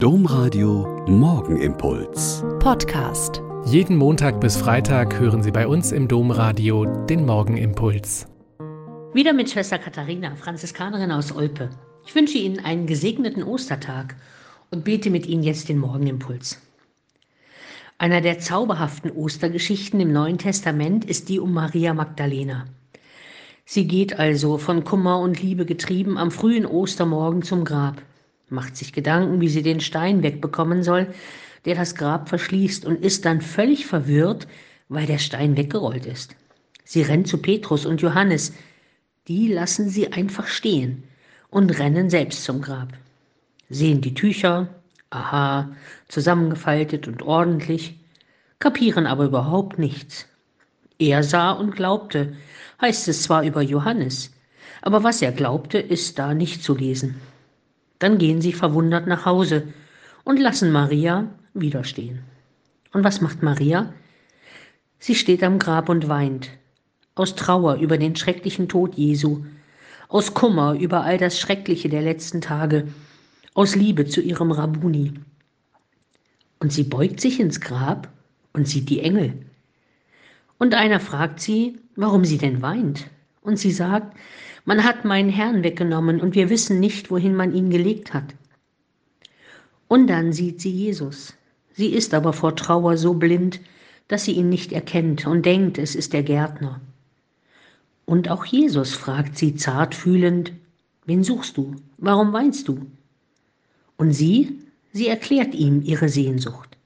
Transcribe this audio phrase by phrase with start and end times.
[0.00, 2.44] Domradio Morgenimpuls.
[2.60, 3.42] Podcast.
[3.64, 8.28] Jeden Montag bis Freitag hören Sie bei uns im Domradio den Morgenimpuls.
[9.12, 11.70] Wieder mit Schwester Katharina, Franziskanerin aus Olpe.
[12.06, 14.14] Ich wünsche Ihnen einen gesegneten Ostertag
[14.70, 16.60] und bete mit Ihnen jetzt den Morgenimpuls.
[17.98, 22.66] Einer der zauberhaften Ostergeschichten im Neuen Testament ist die um Maria Magdalena.
[23.64, 28.00] Sie geht also von Kummer und Liebe getrieben am frühen Ostermorgen zum Grab
[28.50, 31.12] macht sich Gedanken, wie sie den Stein wegbekommen soll,
[31.64, 34.46] der das Grab verschließt und ist dann völlig verwirrt,
[34.88, 36.34] weil der Stein weggerollt ist.
[36.84, 38.52] Sie rennt zu Petrus und Johannes.
[39.26, 41.02] Die lassen sie einfach stehen
[41.50, 42.88] und rennen selbst zum Grab.
[43.68, 44.68] Sehen die Tücher,
[45.10, 45.70] aha,
[46.08, 47.98] zusammengefaltet und ordentlich,
[48.58, 50.26] kapieren aber überhaupt nichts.
[50.98, 52.34] Er sah und glaubte,
[52.80, 54.32] heißt es zwar über Johannes,
[54.82, 57.20] aber was er glaubte, ist da nicht zu lesen.
[57.98, 59.68] Dann gehen sie verwundert nach Hause
[60.24, 62.20] und lassen Maria widerstehen.
[62.92, 63.92] Und was macht Maria?
[64.98, 66.50] Sie steht am Grab und weint,
[67.14, 69.44] aus Trauer über den schrecklichen Tod Jesu,
[70.08, 72.88] aus Kummer über all das Schreckliche der letzten Tage,
[73.54, 75.14] aus Liebe zu ihrem Rabuni.
[76.60, 78.08] Und sie beugt sich ins Grab
[78.52, 79.34] und sieht die Engel.
[80.58, 83.08] Und einer fragt sie, warum sie denn weint.
[83.42, 84.16] Und sie sagt,
[84.68, 88.34] man hat meinen Herrn weggenommen und wir wissen nicht, wohin man ihn gelegt hat.
[89.88, 91.32] Und dann sieht sie Jesus.
[91.72, 93.60] Sie ist aber vor Trauer so blind,
[94.08, 96.82] dass sie ihn nicht erkennt und denkt, es ist der Gärtner.
[98.04, 100.52] Und auch Jesus fragt sie zart fühlend,
[101.06, 101.74] wen suchst du?
[101.96, 102.90] Warum weinst du?
[103.96, 104.58] Und sie,
[104.92, 106.76] sie erklärt ihm ihre Sehnsucht.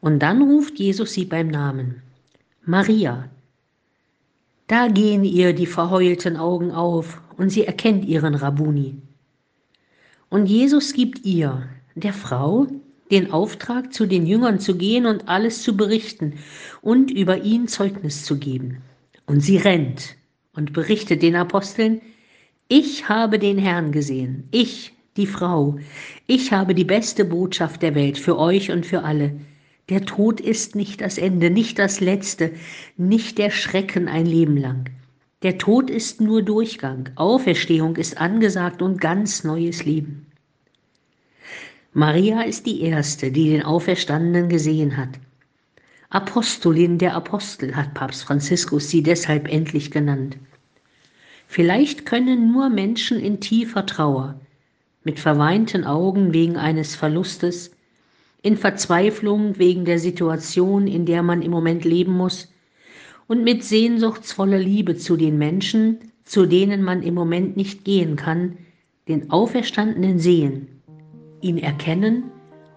[0.00, 2.00] Und dann ruft Jesus sie beim Namen.
[2.64, 3.28] Maria,
[4.70, 8.94] da gehen ihr die verheulten Augen auf und sie erkennt ihren Rabuni.
[10.28, 12.68] Und Jesus gibt ihr, der Frau,
[13.10, 16.34] den Auftrag, zu den Jüngern zu gehen und alles zu berichten
[16.82, 18.80] und über ihn Zeugnis zu geben.
[19.26, 20.14] Und sie rennt
[20.54, 22.00] und berichtet den Aposteln,
[22.68, 25.80] ich habe den Herrn gesehen, ich, die Frau,
[26.28, 29.40] ich habe die beste Botschaft der Welt für euch und für alle.
[29.90, 32.52] Der Tod ist nicht das Ende, nicht das Letzte,
[32.96, 34.88] nicht der Schrecken ein Leben lang.
[35.42, 40.26] Der Tod ist nur Durchgang, Auferstehung ist angesagt und ganz neues Leben.
[41.92, 45.18] Maria ist die Erste, die den Auferstandenen gesehen hat.
[46.08, 50.36] Apostolin der Apostel hat Papst Franziskus sie deshalb endlich genannt.
[51.48, 54.38] Vielleicht können nur Menschen in tiefer Trauer,
[55.02, 57.72] mit verweinten Augen wegen eines Verlustes,
[58.42, 62.52] in Verzweiflung wegen der Situation, in der man im Moment leben muss
[63.26, 68.58] und mit sehnsuchtsvoller Liebe zu den Menschen, zu denen man im Moment nicht gehen kann,
[69.08, 70.82] den Auferstandenen sehen,
[71.40, 72.24] ihn erkennen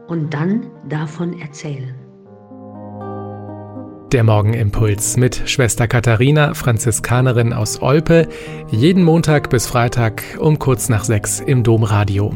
[0.07, 1.95] und dann davon erzählen.
[4.11, 8.27] Der Morgenimpuls mit Schwester Katharina, Franziskanerin aus Olpe,
[8.69, 12.35] jeden Montag bis Freitag um kurz nach sechs im Domradio.